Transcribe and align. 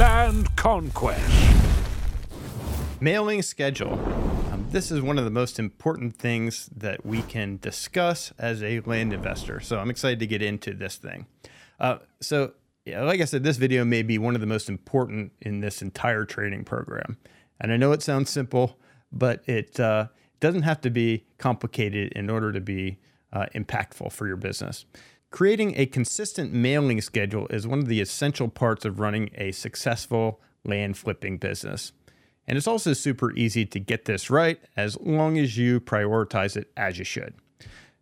Land 0.00 0.56
Conquest. 0.56 1.30
Mailing 3.02 3.42
schedule. 3.42 3.92
Um, 4.50 4.66
this 4.70 4.90
is 4.90 5.02
one 5.02 5.18
of 5.18 5.26
the 5.26 5.30
most 5.30 5.58
important 5.58 6.16
things 6.16 6.70
that 6.74 7.04
we 7.04 7.20
can 7.20 7.58
discuss 7.58 8.32
as 8.38 8.62
a 8.62 8.80
land 8.80 9.12
investor. 9.12 9.60
So 9.60 9.78
I'm 9.78 9.90
excited 9.90 10.18
to 10.20 10.26
get 10.26 10.40
into 10.40 10.72
this 10.72 10.96
thing. 10.96 11.26
Uh, 11.78 11.98
so, 12.18 12.54
yeah, 12.86 13.02
like 13.02 13.20
I 13.20 13.26
said, 13.26 13.44
this 13.44 13.58
video 13.58 13.84
may 13.84 14.02
be 14.02 14.16
one 14.16 14.34
of 14.34 14.40
the 14.40 14.46
most 14.46 14.70
important 14.70 15.32
in 15.42 15.60
this 15.60 15.82
entire 15.82 16.24
training 16.24 16.64
program. 16.64 17.18
And 17.60 17.70
I 17.70 17.76
know 17.76 17.92
it 17.92 18.00
sounds 18.00 18.30
simple, 18.30 18.78
but 19.12 19.46
it 19.46 19.78
uh, 19.78 20.06
doesn't 20.40 20.62
have 20.62 20.80
to 20.80 20.88
be 20.88 21.26
complicated 21.36 22.14
in 22.14 22.30
order 22.30 22.52
to 22.52 22.60
be 22.62 23.00
uh, 23.34 23.48
impactful 23.54 24.12
for 24.12 24.26
your 24.26 24.36
business. 24.36 24.86
Creating 25.30 25.78
a 25.78 25.86
consistent 25.86 26.52
mailing 26.52 27.00
schedule 27.00 27.46
is 27.48 27.66
one 27.66 27.78
of 27.78 27.86
the 27.86 28.00
essential 28.00 28.48
parts 28.48 28.84
of 28.84 28.98
running 28.98 29.30
a 29.36 29.52
successful 29.52 30.40
land 30.64 30.98
flipping 30.98 31.38
business. 31.38 31.92
And 32.48 32.58
it's 32.58 32.66
also 32.66 32.94
super 32.94 33.32
easy 33.34 33.64
to 33.66 33.78
get 33.78 34.06
this 34.06 34.28
right 34.28 34.60
as 34.76 34.98
long 35.00 35.38
as 35.38 35.56
you 35.56 35.80
prioritize 35.80 36.56
it 36.56 36.72
as 36.76 36.98
you 36.98 37.04
should. 37.04 37.34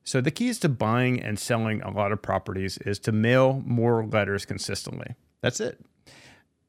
So, 0.04 0.22
the 0.22 0.30
keys 0.30 0.58
to 0.60 0.70
buying 0.70 1.20
and 1.20 1.38
selling 1.38 1.82
a 1.82 1.90
lot 1.90 2.12
of 2.12 2.22
properties 2.22 2.78
is 2.78 2.98
to 3.00 3.12
mail 3.12 3.62
more 3.66 4.06
letters 4.06 4.46
consistently. 4.46 5.14
That's 5.42 5.60
it. 5.60 5.84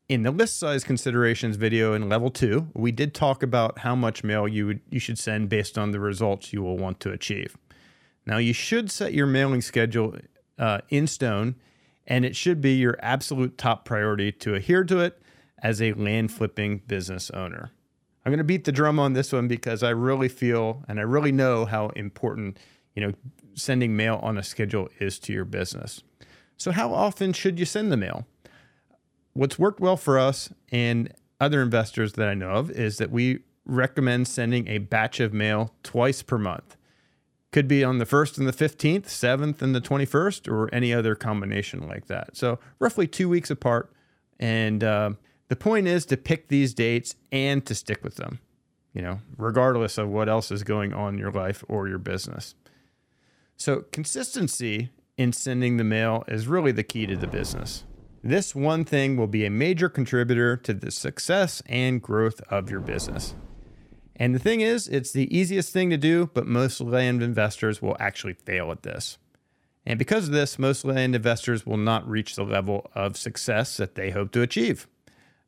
In 0.10 0.24
the 0.24 0.32
list 0.32 0.60
size 0.60 0.84
considerations 0.84 1.56
video 1.56 1.94
in 1.94 2.10
level 2.10 2.30
two, 2.30 2.68
we 2.74 2.92
did 2.92 3.14
talk 3.14 3.44
about 3.44 3.80
how 3.80 3.96
much 3.96 4.26
mail 4.26 4.46
you, 4.46 4.66
would, 4.66 4.82
you 4.90 5.00
should 5.00 5.18
send 5.18 5.48
based 5.48 5.78
on 5.78 5.92
the 5.92 6.02
results 6.02 6.52
you 6.52 6.62
will 6.62 6.78
want 6.78 7.00
to 7.00 7.12
achieve. 7.12 7.56
Now, 8.26 8.38
you 8.38 8.52
should 8.52 8.92
set 8.92 9.14
your 9.14 9.26
mailing 9.26 9.62
schedule 9.62 10.16
uh, 10.60 10.80
in 10.90 11.08
stone, 11.08 11.56
and 12.06 12.26
it 12.26 12.36
should 12.36 12.62
be 12.62 12.74
your 12.74 12.98
absolute 13.02 13.58
top 13.58 13.86
priority 13.86 14.32
to 14.34 14.54
adhere 14.54 14.84
to 14.84 15.00
it 15.00 15.22
as 15.64 15.82
a 15.82 15.94
land 15.94 16.32
flipping 16.32 16.82
business 16.88 17.30
owner. 17.32 17.72
I'm 18.26 18.32
going 18.32 18.40
to 18.40 18.44
beat 18.44 18.66
the 18.66 18.72
drum 18.72 19.00
on 19.00 19.14
this 19.14 19.32
one 19.32 19.48
because 19.48 19.82
I 19.82 19.90
really 19.92 20.28
feel 20.28 20.84
and 20.88 21.00
I 21.00 21.04
really 21.04 21.32
know 21.32 21.66
how 21.66 21.88
important, 21.90 22.60
you 22.96 23.06
know, 23.06 23.14
sending 23.56 23.96
mail 23.96 24.20
on 24.22 24.38
a 24.38 24.44
schedule 24.44 24.90
is 25.00 25.20
to 25.20 25.34
your 25.34 25.46
business. 25.46 26.04
So 26.58 26.72
how 26.72 26.94
often 26.94 27.34
should 27.34 27.58
you 27.58 27.66
send 27.66 27.92
the 27.92 27.98
mail? 27.98 28.28
What's 29.34 29.58
worked 29.58 29.80
well 29.80 29.98
for 29.98 30.20
us 30.20 30.52
and 30.72 31.14
other 31.40 31.62
investors 31.62 32.14
that 32.14 32.28
I 32.28 32.34
know 32.34 32.52
of 32.52 32.70
is 32.70 32.98
that 32.98 33.12
we 33.12 33.40
recommend 33.66 34.28
sending 34.28 34.68
a 34.68 34.80
batch 34.80 35.20
of 35.20 35.34
mail 35.34 35.74
twice 35.84 36.22
per 36.22 36.38
month. 36.38 36.76
Could 37.52 37.68
be 37.68 37.84
on 37.84 37.98
the 37.98 38.06
1st 38.06 38.38
and 38.38 38.48
the 38.48 38.54
15th, 38.54 39.06
7th 39.06 39.62
and 39.62 39.74
the 39.74 39.82
21st, 39.82 40.52
or 40.52 40.74
any 40.74 40.94
other 40.94 41.16
combination 41.16 41.88
like 41.88 42.06
that. 42.06 42.38
So, 42.38 42.60
roughly 42.78 43.08
two 43.08 43.28
weeks 43.28 43.50
apart. 43.50 43.92
And 44.40 44.84
uh, 44.84 45.12
the 45.48 45.56
point 45.56 45.88
is 45.88 46.06
to 46.08 46.18
pick 46.18 46.48
these 46.48 46.74
dates 46.74 47.16
and 47.32 47.66
to 47.66 47.74
stick 47.74 48.04
with 48.04 48.16
them, 48.16 48.40
you 48.94 49.02
know, 49.02 49.20
regardless 49.38 49.98
of 49.98 50.10
what 50.10 50.30
else 50.30 50.52
is 50.52 50.64
going 50.64 50.94
on 50.94 51.16
in 51.16 51.20
your 51.20 51.32
life 51.32 51.64
or 51.68 51.88
your 51.88 51.98
business. 51.98 52.54
So, 53.58 53.86
consistency 53.92 54.92
in 55.18 55.34
sending 55.34 55.78
the 55.78 55.84
mail 55.84 56.24
is 56.28 56.48
really 56.48 56.72
the 56.72 56.84
key 56.84 57.06
to 57.08 57.18
the 57.18 57.28
business. 57.28 57.84
This 58.24 58.54
one 58.54 58.86
thing 58.86 59.18
will 59.18 59.28
be 59.28 59.46
a 59.46 59.50
major 59.50 59.90
contributor 59.90 60.56
to 60.58 60.74
the 60.74 60.92
success 60.92 61.64
and 61.66 62.02
growth 62.02 62.42
of 62.50 62.70
your 62.70 62.80
business. 62.80 63.34
And 64.20 64.36
the 64.36 64.40
thing 64.40 64.60
is, 64.60 64.90
it's 64.90 65.14
the 65.14 65.36
easiest 65.36 65.72
thing 65.72 65.90
to 65.90 65.98
do, 65.98 66.30
but 66.34 66.46
most 66.46 66.82
land 66.82 67.24
investors 67.24 67.82
will 67.82 67.96
actually 68.00 68.34
fail 68.34 68.70
at 68.70 68.84
this. 68.84 69.18
And 69.86 69.98
because 69.98 70.28
of 70.28 70.34
this, 70.34 70.60
most 70.60 70.84
land 70.84 71.16
investors 71.16 71.66
will 71.66 71.78
not 71.78 72.08
reach 72.08 72.36
the 72.36 72.44
level 72.44 72.92
of 72.94 73.16
success 73.16 73.78
that 73.78 73.96
they 73.96 74.12
hope 74.12 74.32
to 74.34 74.42
achieve. 74.42 74.88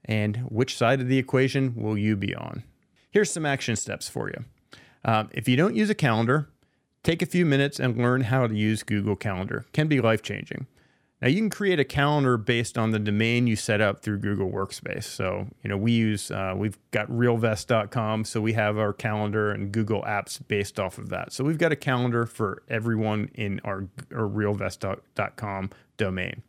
And 0.06 0.38
which 0.50 0.78
side 0.78 1.02
of 1.02 1.10
the 1.10 1.18
equation 1.18 1.76
will 1.76 1.98
you 1.98 2.16
be 2.16 2.34
on? 2.34 2.64
Here's 3.12 3.30
some 3.30 3.46
action 3.46 3.76
steps 3.76 4.08
for 4.08 4.30
you. 4.30 4.46
Um, 5.04 5.30
if 5.34 5.50
you 5.50 5.58
don't 5.58 5.76
use 5.76 5.90
a 5.90 5.96
calendar, 5.96 6.50
take 7.04 7.22
a 7.22 7.26
few 7.26 7.46
minutes 7.46 7.78
and 7.80 7.98
learn 7.98 8.22
how 8.22 8.48
to 8.48 8.56
use 8.56 8.84
Google 8.84 9.18
Calendar. 9.18 9.66
Can 9.74 9.88
be 9.88 10.00
life 10.00 10.22
changing. 10.22 10.66
Now 11.22 11.28
you 11.28 11.38
can 11.38 11.52
create 11.52 11.80
a 11.80 11.86
calendar 11.86 12.36
based 12.36 12.78
on 12.78 12.92
the 12.92 12.98
domain 12.98 13.46
you 13.46 13.56
set 13.56 13.80
up 13.80 14.02
through 14.02 14.20
Google 14.20 14.50
Workspace. 14.50 15.04
So, 15.04 15.48
you 15.64 15.70
know, 15.70 15.78
we 15.78 15.92
use, 15.92 16.32
uh, 16.32 16.56
we've 16.58 16.78
got 16.90 17.08
realvest.com. 17.10 18.26
So 18.26 18.42
we 18.42 18.54
have 18.54 18.80
our 18.80 18.92
calendar 18.92 19.52
and 19.52 19.72
Google 19.72 20.02
apps 20.02 20.40
based 20.48 20.80
off 20.80 20.98
of 20.98 21.10
that. 21.10 21.32
So 21.32 21.44
we've 21.44 21.60
got 21.60 21.72
a 21.72 21.76
calendar 21.76 22.26
for 22.26 22.64
everyone 22.68 23.30
in 23.36 23.62
our, 23.64 23.88
our 24.12 24.28
realvest.com 24.28 25.70
domain. 25.98 26.42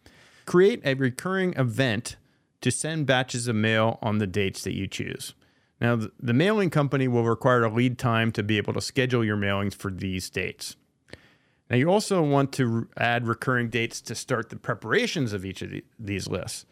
Create 0.47 0.81
a 0.85 0.95
recurring 0.95 1.53
event 1.55 2.17
to 2.63 2.71
send 2.71 3.07
batches 3.07 3.49
of 3.49 3.57
mail 3.57 3.99
on 4.01 4.19
the 4.19 4.27
dates 4.27 4.63
that 4.63 4.75
you 4.75 4.87
choose. 4.87 5.35
Now, 5.81 5.99
the 6.19 6.33
mailing 6.33 6.71
company 6.71 7.09
will 7.09 7.25
require 7.25 7.65
a 7.65 7.69
lead 7.71 7.99
time 7.99 8.31
to 8.33 8.43
be 8.43 8.57
able 8.57 8.73
to 8.73 8.81
schedule 8.81 9.25
your 9.25 9.37
mailings 9.37 9.75
for 9.75 9.91
these 9.91 10.31
dates. 10.31 10.77
Now, 11.71 11.77
you 11.77 11.91
also 11.91 12.23
want 12.23 12.53
to 12.55 12.89
add 12.97 13.27
recurring 13.27 13.71
dates 13.71 14.01
to 14.03 14.15
start 14.15 14.51
the 14.51 14.57
preparations 14.57 15.33
of 15.33 15.45
each 15.45 15.63
of 15.63 15.71
the, 15.71 15.85
these 15.99 16.29
lists. 16.29 16.67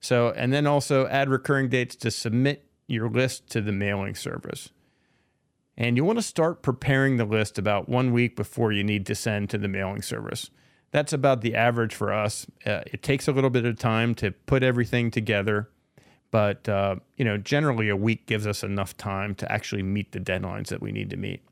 So, 0.00 0.30
and 0.30 0.52
then 0.52 0.66
also 0.66 1.06
add 1.06 1.28
recurring 1.28 1.68
dates 1.68 1.94
to 1.96 2.10
submit 2.10 2.64
your 2.86 3.08
list 3.08 3.48
to 3.50 3.60
the 3.60 3.72
mailing 3.72 4.14
service. 4.14 4.70
And 5.76 5.96
you 5.96 6.04
want 6.04 6.18
to 6.18 6.22
start 6.22 6.62
preparing 6.62 7.16
the 7.16 7.24
list 7.24 7.58
about 7.58 7.88
one 7.88 8.12
week 8.12 8.36
before 8.36 8.72
you 8.72 8.82
need 8.82 9.06
to 9.06 9.14
send 9.14 9.50
to 9.50 9.58
the 9.58 9.68
mailing 9.68 10.02
service. 10.02 10.50
That's 10.90 11.12
about 11.12 11.40
the 11.40 11.54
average 11.54 11.94
for 11.94 12.12
us. 12.12 12.46
Uh, 12.66 12.80
it 12.86 13.02
takes 13.02 13.28
a 13.28 13.32
little 13.32 13.50
bit 13.50 13.64
of 13.64 13.78
time 13.78 14.14
to 14.16 14.32
put 14.32 14.62
everything 14.62 15.10
together, 15.10 15.70
but 16.30 16.68
uh, 16.68 16.96
you 17.16 17.24
know, 17.24 17.36
generally 17.36 17.88
a 17.88 17.96
week 17.96 18.26
gives 18.26 18.46
us 18.46 18.64
enough 18.64 18.96
time 18.96 19.34
to 19.36 19.50
actually 19.50 19.82
meet 19.82 20.12
the 20.12 20.20
deadlines 20.20 20.68
that 20.68 20.82
we 20.82 20.90
need 20.90 21.10
to 21.10 21.16
meet. 21.16 21.42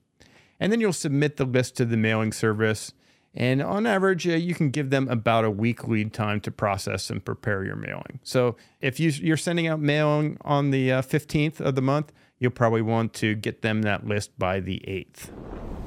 And 0.61 0.73
then 0.73 0.81
you'll 0.81 0.93
submit 0.93 1.37
the 1.37 1.45
list 1.45 1.77
to 1.77 1.85
the 1.85 1.97
mailing 1.97 2.33
service. 2.33 2.93
And 3.35 3.63
on 3.63 3.87
average, 3.87 4.27
uh, 4.27 4.33
you 4.33 4.55
can 4.55 4.71
give 4.71 4.91
them 4.91 5.09
about 5.09 5.45
a 5.45 5.51
week 5.51 5.87
lead 5.87 6.13
time 6.13 6.41
to 6.41 6.51
process 6.51 7.11
and 7.11 7.25
prepare 7.25 7.65
your 7.65 7.77
mailing. 7.77 8.21
So 8.23 8.57
if 8.81 8.99
you, 8.99 9.33
are 9.33 9.37
sending 9.37 9.67
out 9.67 9.81
mailing 9.81 10.39
on 10.43 10.71
the 10.71 10.93
uh, 10.93 11.03
15th 11.03 11.61
of 11.61 11.75
the 11.75 11.83
month, 11.83 12.13
you'll 12.39 12.51
probably 12.51 12.83
want 12.83 13.13
to 13.15 13.35
get 13.35 13.63
them 13.63 13.83
that 13.83 14.07
list 14.07 14.37
by 14.39 14.61
the 14.61 14.83
8th. 14.87 15.78